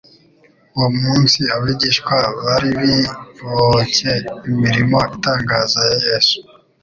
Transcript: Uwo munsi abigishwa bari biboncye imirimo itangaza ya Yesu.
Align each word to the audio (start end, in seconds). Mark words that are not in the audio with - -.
Uwo 0.75 0.89
munsi 0.99 1.39
abigishwa 1.55 2.15
bari 2.43 2.69
biboncye 2.79 4.13
imirimo 4.49 4.97
itangaza 5.15 5.79
ya 5.89 5.97
Yesu. 6.07 6.37